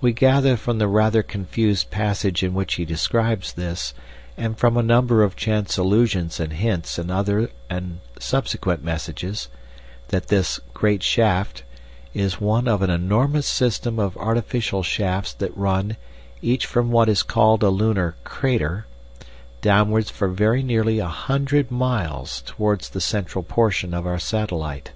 [0.00, 3.92] We gather from the rather confused passage in which he describes this,
[4.38, 9.48] and from a number of chance allusions and hints in other and subsequent messages,
[10.08, 11.62] that this "great shaft"
[12.14, 15.98] is one of an enormous system of artificial shafts that run,
[16.40, 18.86] each from what is called a lunar "crater,"
[19.60, 24.92] downwards for very nearly a hundred miles towards the central portion of our satellite.